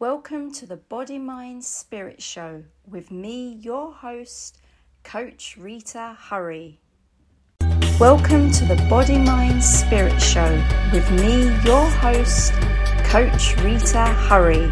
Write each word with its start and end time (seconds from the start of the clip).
Welcome 0.00 0.50
to 0.52 0.64
the 0.64 0.78
Body 0.78 1.18
Mind 1.18 1.62
Spirit 1.62 2.22
Show 2.22 2.64
with 2.88 3.10
me, 3.10 3.58
your 3.60 3.92
host, 3.92 4.56
Coach 5.02 5.58
Rita 5.58 6.16
Hurry. 6.18 6.80
Welcome 7.98 8.50
to 8.52 8.64
the 8.64 8.76
Body 8.88 9.18
Mind 9.18 9.62
Spirit 9.62 10.18
Show 10.18 10.64
with 10.90 11.10
me, 11.10 11.54
your 11.66 11.84
host, 11.84 12.54
Coach 13.10 13.54
Rita 13.58 14.06
Hurry. 14.06 14.70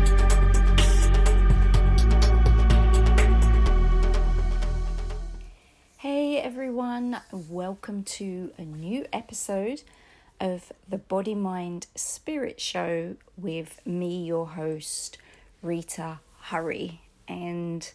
Hey 5.98 6.38
everyone, 6.38 7.20
welcome 7.50 8.02
to 8.04 8.52
a 8.56 8.62
new 8.62 9.04
episode 9.12 9.82
of 10.40 10.72
the 10.88 10.98
Body 10.98 11.34
Mind 11.34 11.86
Spirit 11.94 12.60
Show 12.60 13.16
with 13.36 13.80
me, 13.86 14.24
your 14.24 14.48
host, 14.48 15.18
Rita 15.62 16.20
Hurry. 16.42 17.00
And 17.26 17.90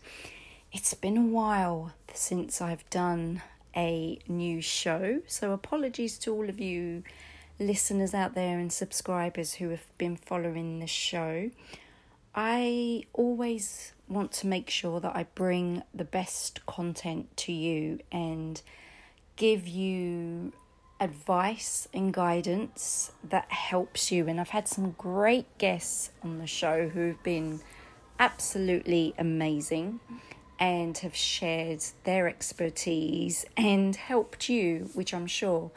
it's 0.71 0.93
been 0.93 1.17
a 1.17 1.25
while 1.25 1.93
since 2.13 2.61
I've 2.61 2.89
done 2.89 3.41
a 3.75 4.19
new 4.27 4.61
show, 4.61 5.21
so 5.25 5.51
apologies 5.51 6.17
to 6.19 6.33
all 6.33 6.49
of 6.49 6.59
you 6.59 7.03
listeners 7.59 8.13
out 8.13 8.35
there 8.35 8.59
and 8.59 8.71
subscribers 8.71 9.53
who 9.55 9.69
have 9.69 9.85
been 9.97 10.15
following 10.15 10.79
the 10.79 10.87
show. 10.87 11.49
I 12.35 13.03
always 13.13 13.93
want 14.07 14.31
to 14.33 14.47
make 14.47 14.69
sure 14.69 14.99
that 14.99 15.15
I 15.15 15.27
bring 15.35 15.83
the 15.93 16.03
best 16.03 16.65
content 16.65 17.35
to 17.37 17.51
you 17.51 17.99
and 18.11 18.61
give 19.35 19.67
you 19.67 20.53
advice 20.99 21.87
and 21.93 22.13
guidance 22.13 23.11
that 23.23 23.51
helps 23.51 24.11
you. 24.11 24.27
And 24.27 24.39
I've 24.39 24.49
had 24.49 24.67
some 24.67 24.91
great 24.97 25.57
guests 25.57 26.11
on 26.23 26.39
the 26.39 26.47
show 26.47 26.89
who've 26.89 27.21
been 27.23 27.61
absolutely 28.19 29.13
amazing 29.17 29.99
and 30.59 30.97
have 30.99 31.15
shared 31.15 31.83
their 32.03 32.27
expertise 32.27 33.45
and 33.57 33.95
helped 33.95 34.47
you, 34.47 34.89
which 34.93 35.13
I'm 35.13 35.27
sure 35.27 35.71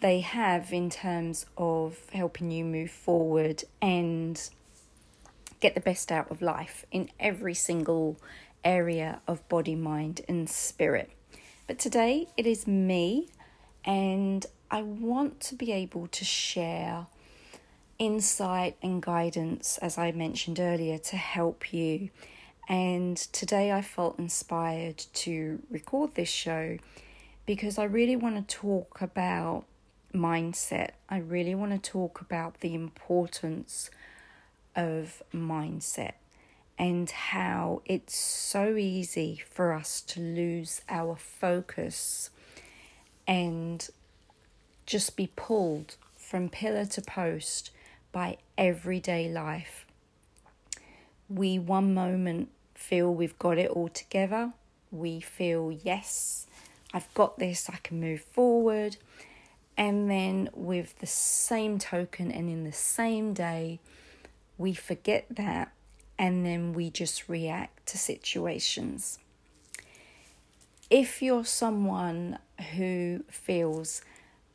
they 0.00 0.20
have 0.20 0.72
in 0.72 0.90
terms 0.90 1.46
of 1.56 1.98
helping 2.12 2.50
you 2.50 2.64
move 2.64 2.90
forward 2.90 3.64
and 3.80 4.40
get 5.60 5.74
the 5.74 5.80
best 5.80 6.12
out 6.12 6.30
of 6.30 6.42
life 6.42 6.84
in 6.90 7.08
every 7.18 7.54
single 7.54 8.16
area 8.64 9.20
of 9.26 9.48
body, 9.48 9.74
mind, 9.74 10.20
and 10.28 10.48
spirit. 10.48 11.10
But 11.66 11.78
today 11.78 12.26
it 12.36 12.46
is 12.46 12.66
me 12.66 13.28
and 13.84 14.46
I 14.70 14.82
want 14.82 15.40
to 15.40 15.54
be 15.54 15.72
able 15.72 16.06
to 16.08 16.24
share 16.24 17.06
insight 17.98 18.76
and 18.82 19.02
guidance, 19.02 19.78
as 19.78 19.98
I 19.98 20.12
mentioned 20.12 20.58
earlier, 20.58 20.98
to 20.98 21.16
help 21.16 21.72
you. 21.72 22.10
And 22.68 23.16
today 23.16 23.72
I 23.72 23.82
felt 23.82 24.18
inspired 24.18 24.98
to 25.14 25.62
record 25.70 26.14
this 26.14 26.28
show 26.28 26.78
because 27.44 27.78
I 27.78 27.84
really 27.84 28.16
want 28.16 28.48
to 28.48 28.56
talk 28.56 29.00
about 29.00 29.64
mindset. 30.14 30.90
I 31.08 31.18
really 31.18 31.54
want 31.54 31.72
to 31.72 31.90
talk 31.90 32.20
about 32.20 32.60
the 32.60 32.74
importance 32.74 33.90
of 34.74 35.22
mindset 35.34 36.14
and 36.78 37.10
how 37.10 37.82
it's 37.84 38.16
so 38.16 38.76
easy 38.76 39.42
for 39.50 39.72
us 39.72 40.00
to 40.00 40.20
lose 40.20 40.80
our 40.88 41.16
focus 41.16 42.30
and 43.26 43.88
just 44.86 45.16
be 45.16 45.30
pulled 45.36 45.96
from 46.16 46.48
pillar 46.48 46.84
to 46.86 47.02
post 47.02 47.70
by 48.10 48.38
everyday 48.58 49.28
life. 49.28 49.86
We 51.28 51.58
one 51.58 51.94
moment 51.94 52.50
feel 52.74 53.14
we've 53.14 53.38
got 53.38 53.58
it 53.58 53.70
all 53.70 53.88
together. 53.88 54.52
We 54.90 55.20
feel, 55.20 55.72
yes, 55.72 56.46
I've 56.92 57.12
got 57.14 57.38
this, 57.38 57.70
I 57.70 57.76
can 57.82 58.00
move 58.00 58.20
forward. 58.20 58.96
And 59.76 60.10
then, 60.10 60.50
with 60.52 60.98
the 60.98 61.06
same 61.06 61.78
token 61.78 62.30
and 62.30 62.50
in 62.50 62.64
the 62.64 62.72
same 62.72 63.32
day, 63.32 63.80
we 64.58 64.74
forget 64.74 65.24
that 65.30 65.72
and 66.18 66.44
then 66.44 66.72
we 66.72 66.90
just 66.90 67.28
react 67.28 67.86
to 67.86 67.98
situations 67.98 69.18
if 70.92 71.22
you're 71.22 71.44
someone 71.46 72.38
who 72.76 73.24
feels 73.30 74.02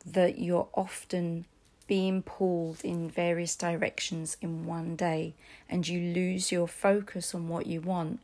that 0.06 0.38
you're 0.38 0.68
often 0.72 1.44
being 1.88 2.22
pulled 2.22 2.80
in 2.84 3.10
various 3.10 3.56
directions 3.56 4.36
in 4.40 4.64
one 4.64 4.94
day 4.94 5.34
and 5.68 5.88
you 5.88 6.14
lose 6.14 6.52
your 6.52 6.68
focus 6.68 7.34
on 7.34 7.48
what 7.48 7.66
you 7.66 7.80
want, 7.80 8.20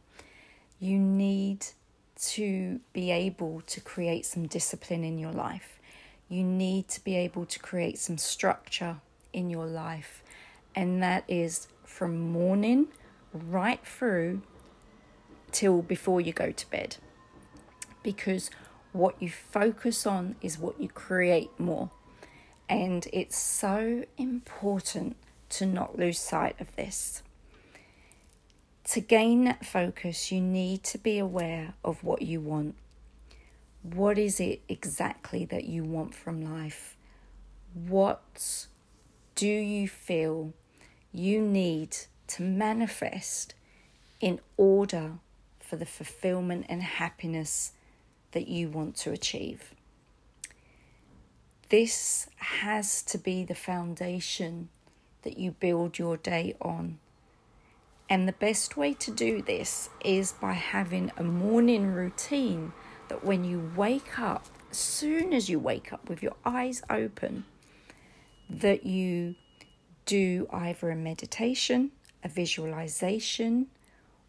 you 0.78 0.96
need 0.96 1.66
to 2.16 2.78
be 2.92 3.10
able 3.10 3.60
to 3.62 3.80
create 3.80 4.24
some 4.24 4.46
discipline 4.46 5.02
in 5.02 5.18
your 5.18 5.32
life. 5.32 5.80
You 6.28 6.44
need 6.44 6.86
to 6.90 7.02
be 7.02 7.16
able 7.16 7.46
to 7.46 7.58
create 7.58 7.98
some 7.98 8.16
structure 8.16 8.98
in 9.32 9.50
your 9.50 9.66
life. 9.66 10.22
And 10.76 11.02
that 11.02 11.24
is 11.26 11.66
from 11.82 12.30
morning 12.30 12.86
right 13.32 13.84
through 13.84 14.42
till 15.50 15.82
before 15.82 16.20
you 16.20 16.32
go 16.32 16.52
to 16.52 16.70
bed 16.70 16.98
because 18.04 18.50
what 18.92 19.20
you 19.20 19.28
focus 19.28 20.06
on 20.06 20.36
is 20.40 20.56
what 20.56 20.80
you 20.80 20.88
create 20.88 21.50
more. 21.58 21.90
And 22.68 23.08
it's 23.12 23.36
so 23.36 24.04
important 24.16 25.16
to 25.50 25.66
not 25.66 25.98
lose 25.98 26.20
sight 26.20 26.54
of 26.60 26.74
this. 26.76 27.22
To 28.90 29.00
gain 29.00 29.44
that 29.44 29.66
focus, 29.66 30.30
you 30.30 30.40
need 30.40 30.84
to 30.84 30.98
be 30.98 31.18
aware 31.18 31.74
of 31.84 32.04
what 32.04 32.22
you 32.22 32.40
want. 32.40 32.76
What 33.82 34.18
is 34.18 34.38
it 34.38 34.62
exactly 34.68 35.44
that 35.46 35.64
you 35.64 35.82
want 35.82 36.14
from 36.14 36.40
life? 36.42 36.96
What 37.74 38.66
do 39.34 39.48
you 39.48 39.88
feel 39.88 40.52
you 41.12 41.40
need 41.40 41.96
to 42.28 42.42
manifest 42.42 43.54
in 44.20 44.40
order 44.56 45.14
for 45.58 45.76
the 45.76 45.86
fulfillment 45.86 46.66
and 46.68 46.82
happiness 46.82 47.72
that 48.34 48.48
you 48.48 48.68
want 48.68 48.96
to 48.96 49.12
achieve. 49.12 49.72
This 51.70 52.28
has 52.36 53.02
to 53.04 53.16
be 53.16 53.44
the 53.44 53.54
foundation 53.54 54.68
that 55.22 55.38
you 55.38 55.52
build 55.52 55.98
your 55.98 56.16
day 56.16 56.54
on. 56.60 56.98
And 58.10 58.28
the 58.28 58.32
best 58.32 58.76
way 58.76 58.92
to 58.94 59.10
do 59.10 59.40
this 59.40 59.88
is 60.04 60.32
by 60.32 60.52
having 60.52 61.10
a 61.16 61.22
morning 61.24 61.86
routine 61.86 62.72
that 63.08 63.24
when 63.24 63.44
you 63.44 63.72
wake 63.76 64.18
up, 64.18 64.46
as 64.70 64.76
soon 64.76 65.32
as 65.32 65.48
you 65.48 65.58
wake 65.58 65.92
up 65.92 66.08
with 66.08 66.22
your 66.22 66.34
eyes 66.44 66.82
open, 66.90 67.44
that 68.50 68.84
you 68.84 69.36
do 70.06 70.46
either 70.52 70.90
a 70.90 70.96
meditation, 70.96 71.92
a 72.22 72.28
visualization, 72.28 73.68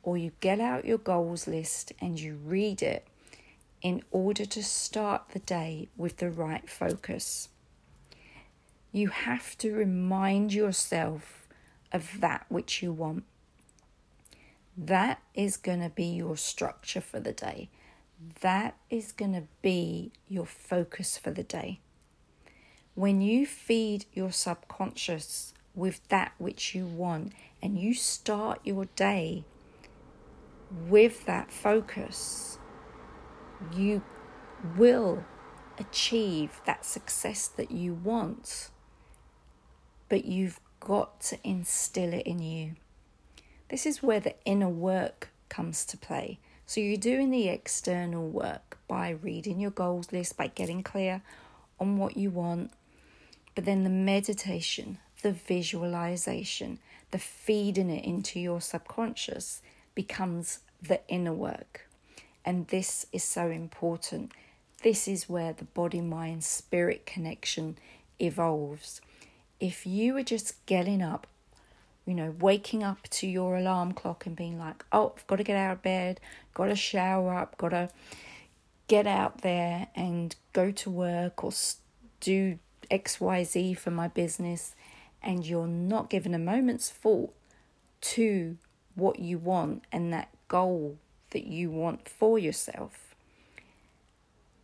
or 0.03 0.15
you 0.15 0.31
get 0.39 0.59
out 0.61 0.85
your 0.85 0.99
goals 0.99 1.47
list 1.47 1.91
and 1.99 2.19
you 2.19 2.39
read 2.45 2.81
it 2.81 3.05
in 3.85 4.01
order 4.09 4.47
to 4.47 4.63
start 4.63 5.29
the 5.29 5.37
day 5.37 5.87
with 5.95 6.17
the 6.17 6.31
right 6.31 6.67
focus. 6.67 7.49
You 8.91 9.09
have 9.09 9.55
to 9.59 9.75
remind 9.75 10.51
yourself 10.53 11.47
of 11.93 12.19
that 12.19 12.47
which 12.49 12.81
you 12.81 12.91
want. 12.91 13.25
That 14.75 15.21
is 15.35 15.55
going 15.55 15.81
to 15.81 15.89
be 15.89 16.05
your 16.05 16.35
structure 16.35 16.99
for 16.99 17.19
the 17.19 17.31
day. 17.31 17.69
That 18.41 18.75
is 18.89 19.11
going 19.11 19.33
to 19.33 19.43
be 19.61 20.11
your 20.27 20.47
focus 20.47 21.19
for 21.19 21.29
the 21.29 21.43
day. 21.43 21.79
When 22.95 23.21
you 23.21 23.45
feed 23.45 24.05
your 24.15 24.31
subconscious 24.31 25.53
with 25.75 26.01
that 26.07 26.31
which 26.39 26.73
you 26.73 26.87
want 26.87 27.33
and 27.61 27.77
you 27.77 27.93
start 27.93 28.61
your 28.63 28.85
day 28.95 29.43
with 30.89 31.27
that 31.27 31.51
focus, 31.51 32.57
you 33.73 34.01
will 34.77 35.23
achieve 35.77 36.61
that 36.65 36.85
success 36.85 37.47
that 37.47 37.71
you 37.71 37.93
want, 37.93 38.69
but 40.09 40.25
you've 40.25 40.59
got 40.79 41.19
to 41.19 41.37
instill 41.43 42.13
it 42.13 42.25
in 42.25 42.39
you. 42.39 42.75
This 43.69 43.85
is 43.85 44.03
where 44.03 44.19
the 44.19 44.35
inner 44.45 44.69
work 44.69 45.29
comes 45.49 45.85
to 45.85 45.97
play. 45.97 46.39
So 46.65 46.81
you're 46.81 46.97
doing 46.97 47.29
the 47.29 47.47
external 47.47 48.27
work 48.27 48.77
by 48.87 49.09
reading 49.09 49.59
your 49.59 49.71
goals 49.71 50.11
list, 50.11 50.37
by 50.37 50.47
getting 50.47 50.83
clear 50.83 51.21
on 51.79 51.97
what 51.97 52.17
you 52.17 52.29
want, 52.29 52.71
but 53.53 53.65
then 53.65 53.83
the 53.83 53.89
meditation, 53.89 54.99
the 55.21 55.31
visualization, 55.31 56.79
the 57.11 57.19
feeding 57.19 57.89
it 57.89 58.03
into 58.03 58.39
your 58.39 58.61
subconscious 58.61 59.61
becomes 59.93 60.59
the 60.81 61.01
inner 61.07 61.33
work. 61.33 61.84
And 62.45 62.67
this 62.67 63.07
is 63.11 63.23
so 63.23 63.49
important. 63.49 64.31
This 64.83 65.07
is 65.07 65.27
where 65.27 65.51
the 65.51 65.65
body 65.65 65.99
mind 65.99 66.43
spirit 66.43 67.05
connection 67.05 67.77
evolves. 68.19 69.01
If 69.59 69.85
you 69.85 70.15
are 70.17 70.23
just 70.23 70.65
getting 70.65 71.01
up 71.01 71.27
you 72.05 72.13
know, 72.13 72.35
waking 72.39 72.83
up 72.83 73.01
to 73.09 73.27
your 73.27 73.57
alarm 73.57 73.91
clock 73.91 74.25
and 74.25 74.35
being 74.35 74.59
like, 74.59 74.85
oh, 74.91 75.13
I've 75.17 75.27
got 75.27 75.37
to 75.37 75.43
get 75.43 75.57
out 75.57 75.73
of 75.73 75.81
bed, 75.81 76.19
got 76.53 76.67
to 76.67 76.75
shower 76.75 77.33
up, 77.33 77.57
got 77.57 77.69
to 77.69 77.89
get 78.87 79.07
out 79.07 79.41
there 79.41 79.87
and 79.95 80.35
go 80.53 80.71
to 80.71 80.89
work 80.89 81.43
or 81.43 81.51
do 82.19 82.59
XYZ 82.91 83.77
for 83.77 83.89
my 83.89 84.07
business, 84.07 84.75
and 85.21 85.45
you're 85.45 85.67
not 85.67 86.09
given 86.09 86.35
a 86.35 86.39
moment's 86.39 86.89
thought 86.89 87.33
to 88.01 88.57
what 88.93 89.17
you 89.17 89.39
want 89.39 89.83
and 89.91 90.13
that 90.13 90.29
goal 90.47 90.97
that 91.35 91.47
you 91.47 91.69
want 91.69 92.07
for 92.07 92.39
yourself, 92.39 93.13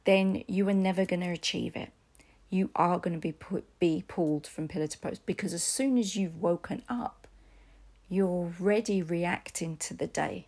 then 0.05 0.41
you 0.47 0.69
are 0.69 0.73
never 0.73 1.05
going 1.05 1.19
to 1.19 1.29
achieve 1.29 1.75
it. 1.75 1.91
You 2.49 2.69
are 2.77 2.97
going 2.97 3.13
to 3.13 3.19
be 3.19 3.33
put, 3.33 3.65
be 3.77 4.05
pulled 4.07 4.47
from 4.47 4.69
pillar 4.69 4.87
to 4.87 4.97
post 4.97 5.25
because 5.25 5.53
as 5.53 5.63
soon 5.63 5.97
as 5.97 6.15
you've 6.15 6.41
woken 6.41 6.81
up, 6.87 7.27
you're 8.07 8.29
already 8.29 9.01
reacting 9.01 9.75
to 9.77 9.93
the 9.93 10.07
day. 10.07 10.47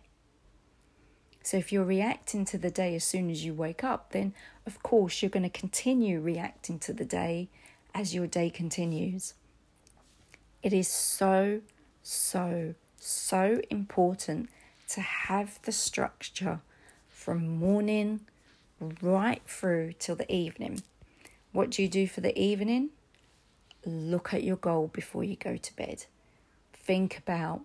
So 1.42 1.58
if 1.58 1.70
you're 1.70 1.84
reacting 1.84 2.46
to 2.46 2.56
the 2.56 2.70
day 2.70 2.94
as 2.94 3.04
soon 3.04 3.28
as 3.28 3.44
you 3.44 3.52
wake 3.52 3.84
up, 3.84 4.12
then 4.12 4.32
of 4.66 4.82
course 4.82 5.20
you're 5.20 5.28
going 5.28 5.42
to 5.50 5.60
continue 5.60 6.20
reacting 6.20 6.78
to 6.78 6.94
the 6.94 7.04
day 7.04 7.50
as 7.94 8.14
your 8.14 8.26
day 8.26 8.48
continues. 8.48 9.34
It 10.62 10.72
is 10.72 10.88
so, 10.88 11.60
so, 12.02 12.74
so 12.98 13.60
important 13.68 14.48
to 14.88 15.00
have 15.00 15.60
the 15.62 15.72
structure 15.72 16.60
from 17.08 17.48
morning 17.48 18.20
right 19.00 19.42
through 19.46 19.94
till 19.98 20.16
the 20.16 20.32
evening. 20.32 20.82
What 21.52 21.70
do 21.70 21.82
you 21.82 21.88
do 21.88 22.06
for 22.06 22.20
the 22.20 22.38
evening? 22.38 22.90
Look 23.86 24.34
at 24.34 24.42
your 24.42 24.56
goal 24.56 24.88
before 24.88 25.24
you 25.24 25.36
go 25.36 25.56
to 25.56 25.76
bed 25.76 26.06
think 26.84 27.18
about 27.18 27.62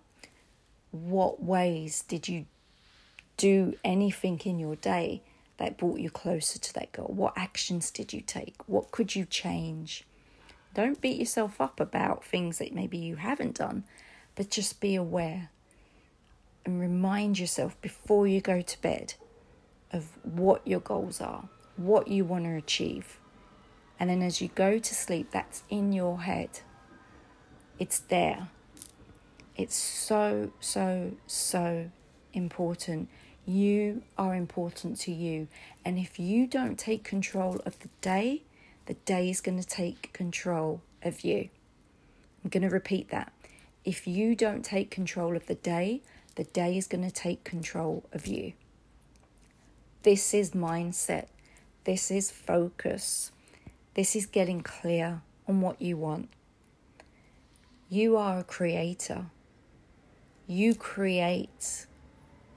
what 0.90 1.42
ways 1.42 2.02
did 2.02 2.28
you 2.28 2.46
do 3.36 3.74
anything 3.84 4.40
in 4.44 4.58
your 4.58 4.76
day 4.76 5.22
that 5.58 5.76
brought 5.76 6.00
you 6.00 6.10
closer 6.10 6.58
to 6.58 6.74
that 6.74 6.92
goal? 6.92 7.12
What 7.14 7.34
actions 7.36 7.90
did 7.90 8.12
you 8.12 8.22
take? 8.22 8.56
What 8.66 8.90
could 8.90 9.14
you 9.14 9.24
change? 9.26 10.04
Don't 10.74 11.00
beat 11.00 11.18
yourself 11.18 11.60
up 11.60 11.80
about 11.80 12.24
things 12.24 12.58
that 12.58 12.74
maybe 12.74 12.96
you 12.96 13.16
haven't 13.16 13.56
done, 13.56 13.84
but 14.36 14.50
just 14.50 14.80
be 14.80 14.94
aware 14.94 15.50
and 16.64 16.80
remind 16.80 17.38
yourself 17.38 17.80
before 17.80 18.26
you 18.26 18.40
go 18.40 18.60
to 18.60 18.82
bed 18.82 19.14
of 19.92 20.18
what 20.22 20.66
your 20.66 20.80
goals 20.80 21.20
are, 21.20 21.48
what 21.76 22.08
you 22.08 22.24
want 22.24 22.44
to 22.44 22.56
achieve. 22.56 23.18
And 23.98 24.08
then 24.08 24.22
as 24.22 24.40
you 24.40 24.48
go 24.48 24.78
to 24.78 24.94
sleep, 24.94 25.30
that's 25.30 25.62
in 25.68 25.92
your 25.92 26.20
head. 26.22 26.60
It's 27.78 27.98
there. 27.98 28.48
It's 29.56 29.76
so, 29.76 30.52
so, 30.60 31.12
so 31.26 31.90
important. 32.32 33.08
You 33.46 34.02
are 34.16 34.34
important 34.34 34.98
to 35.00 35.12
you. 35.12 35.48
And 35.84 35.98
if 35.98 36.18
you 36.18 36.46
don't 36.46 36.78
take 36.78 37.04
control 37.04 37.60
of 37.66 37.78
the 37.80 37.88
day, 38.00 38.42
the 38.86 38.94
day 38.94 39.28
is 39.28 39.40
going 39.40 39.60
to 39.60 39.66
take 39.66 40.12
control 40.12 40.82
of 41.02 41.22
you. 41.22 41.48
I'm 42.42 42.50
going 42.50 42.62
to 42.62 42.70
repeat 42.70 43.10
that. 43.10 43.32
If 43.84 44.06
you 44.06 44.34
don't 44.34 44.64
take 44.64 44.90
control 44.90 45.36
of 45.36 45.46
the 45.46 45.54
day, 45.54 46.02
the 46.40 46.44
day 46.44 46.78
is 46.78 46.86
going 46.86 47.04
to 47.04 47.10
take 47.10 47.44
control 47.44 48.02
of 48.14 48.26
you. 48.26 48.54
This 50.04 50.32
is 50.32 50.52
mindset. 50.52 51.26
This 51.84 52.10
is 52.10 52.30
focus. 52.30 53.30
This 53.92 54.16
is 54.16 54.24
getting 54.24 54.62
clear 54.62 55.20
on 55.46 55.60
what 55.60 55.82
you 55.82 55.98
want. 55.98 56.30
You 57.90 58.16
are 58.16 58.38
a 58.38 58.44
creator 58.44 59.26
you 60.46 60.74
create. 60.74 61.84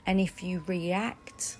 And 0.07 0.21
if 0.21 0.41
you 0.41 0.63
react 0.65 1.57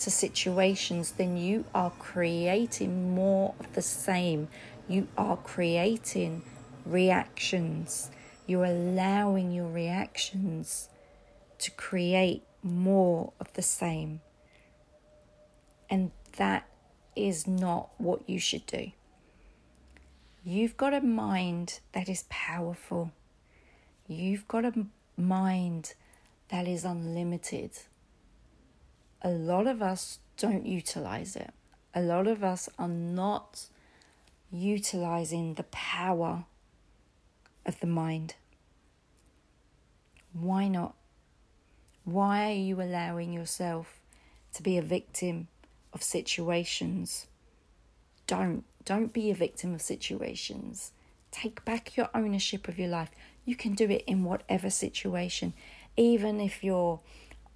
to 0.00 0.10
situations, 0.10 1.12
then 1.12 1.38
you 1.38 1.64
are 1.74 1.92
creating 1.98 3.14
more 3.14 3.54
of 3.58 3.72
the 3.72 3.80
same. 3.80 4.48
You 4.90 5.08
are 5.16 5.38
creating 5.38 6.42
reactions. 6.84 8.10
You're 8.46 8.66
allowing 8.66 9.52
your 9.52 9.68
reactions 9.68 10.90
to 11.62 11.70
create 11.70 12.42
more 12.62 13.32
of 13.38 13.52
the 13.52 13.62
same. 13.62 14.20
And 15.88 16.10
that 16.36 16.68
is 17.14 17.46
not 17.46 17.90
what 17.98 18.28
you 18.28 18.40
should 18.40 18.66
do. 18.66 18.90
You've 20.44 20.76
got 20.76 20.92
a 20.92 21.00
mind 21.00 21.78
that 21.92 22.08
is 22.08 22.24
powerful. 22.28 23.12
You've 24.08 24.48
got 24.48 24.64
a 24.64 24.86
mind 25.16 25.94
that 26.48 26.66
is 26.66 26.84
unlimited. 26.84 27.70
A 29.22 29.30
lot 29.30 29.68
of 29.68 29.80
us 29.80 30.18
don't 30.36 30.66
utilize 30.66 31.36
it. 31.36 31.54
A 31.94 32.00
lot 32.00 32.26
of 32.26 32.42
us 32.42 32.68
are 32.76 32.88
not 32.88 33.66
utilizing 34.50 35.54
the 35.54 35.62
power 35.64 36.44
of 37.64 37.78
the 37.78 37.86
mind. 37.86 38.34
Why 40.32 40.66
not? 40.66 40.96
Why 42.04 42.50
are 42.50 42.54
you 42.54 42.82
allowing 42.82 43.32
yourself 43.32 44.00
to 44.54 44.62
be 44.62 44.76
a 44.76 44.82
victim 44.82 45.46
of 45.92 46.02
situations? 46.02 47.26
Don't. 48.26 48.64
Don't 48.84 49.12
be 49.12 49.30
a 49.30 49.34
victim 49.34 49.74
of 49.74 49.80
situations. 49.80 50.90
Take 51.30 51.64
back 51.64 51.96
your 51.96 52.08
ownership 52.12 52.66
of 52.66 52.78
your 52.78 52.88
life. 52.88 53.10
You 53.44 53.54
can 53.54 53.74
do 53.74 53.88
it 53.88 54.02
in 54.08 54.24
whatever 54.24 54.70
situation, 54.70 55.52
even 55.96 56.40
if 56.40 56.64
you're 56.64 56.98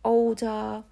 older 0.05 0.85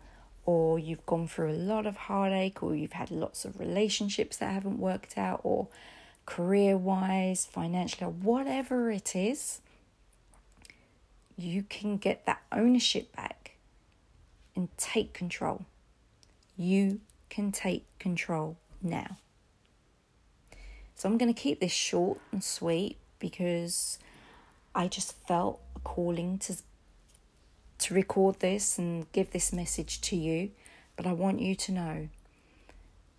or 0.45 0.79
you've 0.79 1.07
gone 1.07 1.29
through 1.29 1.51
a 1.51 1.55
lot 1.55 1.87
of 1.87 1.97
heartache 1.97 2.63
or 2.63 2.75
you've 2.75 2.93
had 2.93 3.13
lots 3.13 3.45
of 3.45 3.61
relationships 3.61 4.37
that 4.39 4.53
haven't 4.53 4.79
worked 4.79 5.17
out 5.17 5.41
or 5.45 5.69
career 6.27 6.77
wise, 6.77 7.47
financially, 7.47 8.11
whatever 8.11 8.91
it 8.91 9.15
is, 9.15 9.61
you 11.37 11.63
can 11.63 11.97
get 11.97 12.27
that 12.27 12.43
ownership 12.53 13.15
back 13.15 13.44
and 14.55 14.69
take 14.77 15.13
control. 15.13 15.65
You 16.57 17.01
can 17.29 17.53
take 17.53 17.87
control 17.99 18.57
now. 18.83 19.19
So 20.95 21.09
I'm 21.09 21.19
going 21.19 21.33
to 21.33 21.41
keep 21.41 21.61
this 21.61 21.73
short 21.73 22.21
and 22.31 22.43
sweet 22.43 22.97
because 23.19 23.99
I 24.75 24.89
just 24.89 25.13
felt 25.27 25.61
a 25.75 25.81
calling 25.81 26.39
to 26.41 26.57
to 27.77 27.95
record 27.95 28.39
this 28.39 28.79
and 28.79 29.11
give 29.13 29.33
this 29.33 29.53
message 29.53 30.01
to 30.01 30.17
you, 30.17 30.53
but 30.97 31.07
I 31.07 31.13
want 31.13 31.41
you 31.41 31.55
to 31.57 31.73
know 31.73 32.09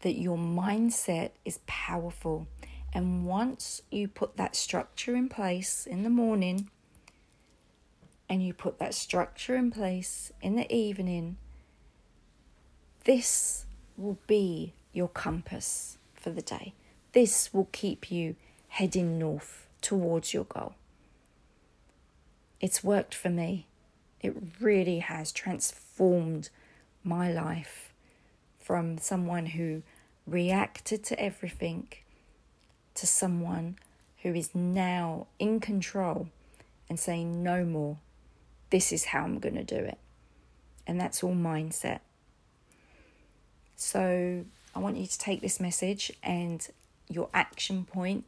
that 0.02 0.18
your 0.18 0.38
mindset 0.38 1.32
is 1.44 1.60
powerful. 1.68 2.48
And 2.94 3.26
once 3.26 3.82
you 3.92 4.08
put 4.08 4.38
that 4.38 4.56
structure 4.56 5.16
in 5.16 5.28
place 5.28 5.86
in 5.86 6.04
the 6.04 6.10
morning 6.10 6.70
and 8.30 8.46
you 8.46 8.54
put 8.54 8.80
that 8.80 8.94
structure 8.94 9.56
in 9.56 9.72
place 9.72 10.32
in 10.42 10.56
the 10.56 10.74
evening, 10.74 11.38
this 13.04 13.66
will 13.98 14.18
be 14.28 14.74
your 14.94 15.08
compass 15.08 15.98
for 16.14 16.32
the 16.32 16.42
day. 16.42 16.74
This 17.14 17.54
will 17.54 17.70
keep 17.72 18.12
you 18.12 18.36
heading 18.70 19.20
north 19.20 19.68
towards 19.82 20.34
your 20.34 20.46
goal. 20.46 20.76
It's 22.60 22.84
worked 22.84 23.14
for 23.14 23.30
me. 23.30 23.68
It 24.22 24.36
really 24.60 25.00
has 25.00 25.32
transformed 25.32 26.50
my 27.04 27.32
life 27.32 27.94
from 28.60 28.98
someone 28.98 29.48
who 29.48 29.84
reacted 30.26 31.04
to 31.04 31.20
everything 31.20 31.88
to 32.96 33.06
someone 33.06 33.78
who 34.24 34.34
is 34.34 34.56
now 34.56 35.28
in 35.38 35.60
control 35.60 36.30
and 36.90 37.00
saying, 37.00 37.44
no 37.44 37.64
more. 37.64 37.98
This 38.70 38.92
is 38.92 39.06
how 39.06 39.24
I'm 39.24 39.40
going 39.40 39.56
to 39.56 39.64
do 39.64 39.78
it. 39.78 39.98
And 40.88 41.00
that's 41.00 41.24
all 41.24 41.36
mindset. 41.36 42.00
So 43.76 44.46
I 44.74 44.80
want 44.80 44.98
you 44.98 45.08
to 45.08 45.20
take 45.20 45.42
this 45.42 45.60
message, 45.60 46.12
and 46.24 46.68
your 47.10 47.30
action 47.34 47.86
point 47.86 48.26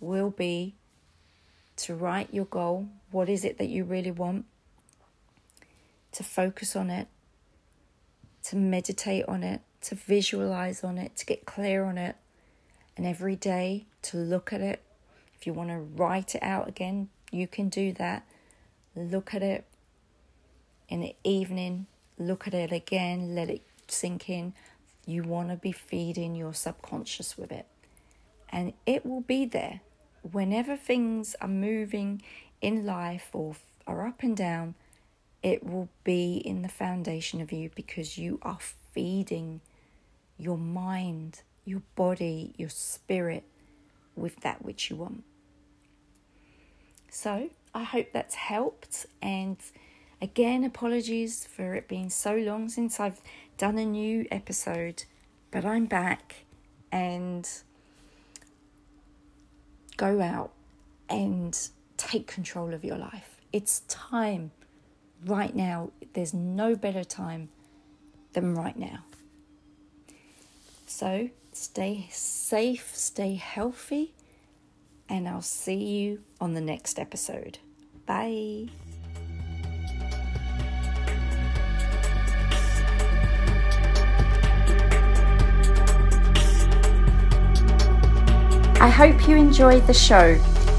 will 0.00 0.30
be 0.30 0.74
to 1.76 1.94
write 1.94 2.32
your 2.32 2.44
goal. 2.44 2.88
What 3.10 3.28
is 3.28 3.44
it 3.44 3.58
that 3.58 3.68
you 3.68 3.84
really 3.84 4.10
want? 4.10 4.44
To 6.12 6.22
focus 6.22 6.76
on 6.76 6.90
it, 6.90 7.08
to 8.44 8.56
meditate 8.56 9.24
on 9.26 9.42
it, 9.42 9.60
to 9.82 9.94
visualize 9.94 10.84
on 10.84 10.98
it, 10.98 11.16
to 11.16 11.26
get 11.26 11.46
clear 11.46 11.84
on 11.84 11.98
it, 11.98 12.16
and 12.96 13.06
every 13.06 13.36
day 13.36 13.86
to 14.02 14.16
look 14.16 14.52
at 14.52 14.60
it. 14.60 14.82
If 15.38 15.46
you 15.46 15.52
want 15.52 15.70
to 15.70 15.78
write 15.78 16.34
it 16.34 16.42
out 16.42 16.68
again, 16.68 17.08
you 17.30 17.46
can 17.46 17.68
do 17.68 17.92
that. 17.94 18.24
Look 18.94 19.34
at 19.34 19.42
it 19.42 19.64
in 20.88 21.00
the 21.00 21.14
evening, 21.24 21.86
look 22.18 22.46
at 22.46 22.54
it 22.54 22.72
again, 22.72 23.34
let 23.34 23.48
it 23.48 23.62
sink 23.88 24.28
in. 24.28 24.54
You 25.06 25.22
want 25.22 25.48
to 25.50 25.56
be 25.56 25.72
feeding 25.72 26.34
your 26.34 26.54
subconscious 26.54 27.36
with 27.36 27.50
it, 27.50 27.66
and 28.50 28.72
it 28.86 29.04
will 29.04 29.22
be 29.22 29.44
there 29.44 29.80
whenever 30.22 30.76
things 30.76 31.34
are 31.40 31.48
moving 31.48 32.22
in 32.60 32.86
life 32.86 33.28
or 33.32 33.56
are 33.86 34.06
up 34.06 34.22
and 34.22 34.36
down, 34.36 34.74
it 35.42 35.64
will 35.64 35.88
be 36.04 36.36
in 36.36 36.62
the 36.62 36.68
foundation 36.68 37.40
of 37.40 37.52
you 37.52 37.70
because 37.74 38.16
you 38.16 38.38
are 38.42 38.58
feeding 38.92 39.60
your 40.38 40.56
mind, 40.56 41.42
your 41.64 41.82
body, 41.96 42.54
your 42.56 42.68
spirit 42.68 43.42
with 44.14 44.36
that 44.40 44.64
which 44.64 44.88
you 44.88 44.96
want. 44.96 45.24
So, 47.10 47.50
I 47.74 47.82
hope 47.82 48.08
that's 48.12 48.36
helped. 48.36 49.06
And 49.20 49.56
again, 50.22 50.62
apologies 50.62 51.44
for 51.44 51.74
it 51.74 51.88
being 51.88 52.08
so 52.08 52.34
long 52.36 52.68
since 52.68 53.00
I've 53.00 53.20
done 53.58 53.76
a 53.76 53.84
new 53.84 54.24
episode, 54.30 55.04
but 55.50 55.64
I'm 55.64 55.86
back 55.86 56.44
and 56.92 57.46
go 59.96 60.22
out 60.22 60.52
and 61.10 61.58
take 61.96 62.28
control 62.28 62.72
of 62.72 62.84
your 62.84 62.96
life. 62.96 63.40
It's 63.52 63.80
time 63.80 64.52
right 65.26 65.54
now. 65.54 65.90
There's 66.14 66.32
no 66.32 66.76
better 66.76 67.04
time 67.04 67.48
than 68.32 68.54
right 68.54 68.78
now. 68.78 69.00
So 70.86 71.30
stay 71.52 72.06
safe, 72.10 72.94
stay 72.94 73.34
healthy, 73.34 74.14
and 75.08 75.28
I'll 75.28 75.42
see 75.42 75.74
you 75.74 76.22
on 76.40 76.54
the 76.54 76.60
next 76.60 76.98
episode. 76.98 77.58
Bye. 78.06 78.68
I 88.82 88.88
hope 88.88 89.28
you 89.28 89.36
enjoyed 89.36 89.86
the 89.86 89.94
show. 89.94 90.36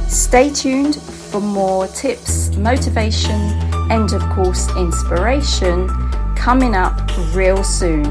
Stay 0.09 0.49
tuned 0.49 0.97
for 1.01 1.39
more 1.39 1.87
tips, 1.87 2.53
motivation, 2.57 3.39
and 3.89 4.11
of 4.11 4.21
course, 4.23 4.67
inspiration 4.75 5.87
coming 6.35 6.75
up 6.75 6.99
real 7.33 7.63
soon. 7.63 8.03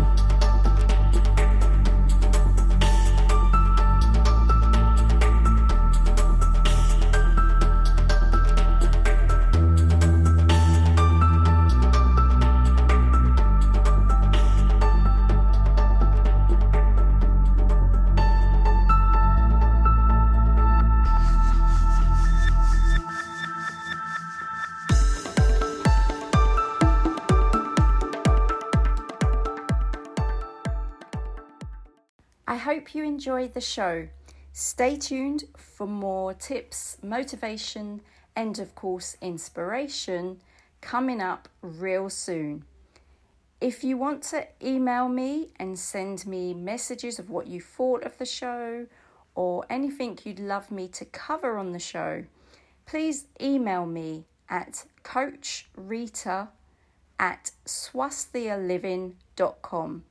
I 32.52 32.56
hope 32.56 32.94
you 32.94 33.02
enjoyed 33.02 33.54
the 33.54 33.62
show. 33.62 34.08
Stay 34.52 34.96
tuned 34.96 35.44
for 35.56 35.86
more 35.86 36.34
tips, 36.34 36.98
motivation, 37.02 38.02
and 38.36 38.58
of 38.58 38.74
course, 38.74 39.16
inspiration 39.22 40.38
coming 40.82 41.22
up 41.22 41.48
real 41.62 42.10
soon. 42.10 42.66
If 43.58 43.82
you 43.82 43.96
want 43.96 44.22
to 44.24 44.46
email 44.62 45.08
me 45.08 45.48
and 45.58 45.78
send 45.78 46.26
me 46.26 46.52
messages 46.52 47.18
of 47.18 47.30
what 47.30 47.46
you 47.46 47.58
thought 47.58 48.04
of 48.04 48.18
the 48.18 48.26
show 48.26 48.86
or 49.34 49.64
anything 49.70 50.18
you'd 50.22 50.38
love 50.38 50.70
me 50.70 50.88
to 50.88 51.06
cover 51.06 51.56
on 51.56 51.72
the 51.72 51.78
show, 51.78 52.24
please 52.84 53.28
email 53.40 53.86
me 53.86 54.26
at 54.50 54.84
coachrita 55.02 56.48
at 57.18 57.52
swasthyaliving.com. 57.64 60.04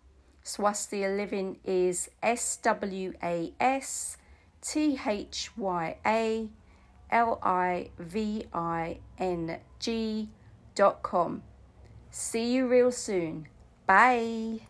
Swasthya 0.43 1.15
Living 1.15 1.57
is 1.63 2.09
S 2.23 2.57
W 2.57 3.13
A 3.23 3.53
S 3.59 4.17
T 4.61 4.99
H 5.05 5.51
Y 5.55 5.97
A 6.05 6.49
L 7.11 7.39
I 7.43 7.91
V 7.99 8.45
I 8.53 8.99
N 9.17 9.59
G 9.79 10.29
dot 10.75 11.03
com. 11.03 11.43
See 12.09 12.53
you 12.53 12.67
real 12.67 12.91
soon. 12.91 13.47
Bye. 13.85 14.61